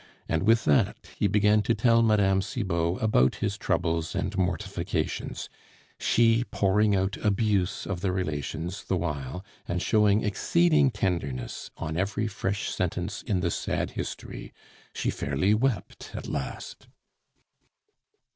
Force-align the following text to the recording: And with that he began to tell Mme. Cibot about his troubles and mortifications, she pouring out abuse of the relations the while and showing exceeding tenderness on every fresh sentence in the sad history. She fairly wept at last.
And 0.27 0.41
with 0.47 0.65
that 0.65 1.11
he 1.19 1.27
began 1.27 1.61
to 1.61 1.75
tell 1.75 2.01
Mme. 2.01 2.41
Cibot 2.41 2.99
about 3.03 3.35
his 3.35 3.55
troubles 3.55 4.15
and 4.15 4.35
mortifications, 4.35 5.47
she 5.99 6.43
pouring 6.45 6.95
out 6.95 7.17
abuse 7.17 7.85
of 7.85 8.01
the 8.01 8.11
relations 8.11 8.83
the 8.85 8.97
while 8.97 9.45
and 9.67 9.79
showing 9.79 10.23
exceeding 10.23 10.89
tenderness 10.89 11.69
on 11.77 11.97
every 11.97 12.25
fresh 12.25 12.67
sentence 12.71 13.21
in 13.21 13.41
the 13.41 13.51
sad 13.51 13.91
history. 13.91 14.51
She 14.91 15.11
fairly 15.11 15.53
wept 15.53 16.09
at 16.15 16.27
last. 16.27 16.87